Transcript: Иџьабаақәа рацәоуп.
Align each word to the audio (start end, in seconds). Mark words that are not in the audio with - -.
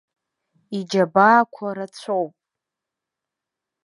Иџьабаақәа 0.77 1.67
рацәоуп. 1.77 2.33